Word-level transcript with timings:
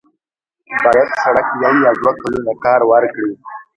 باید 0.83 1.09
سړک 1.23 1.47
یو 1.63 1.73
یا 1.85 1.91
دوه 1.99 2.13
کلونه 2.21 2.53
کار 2.63 2.81
ورکړي. 2.91 3.33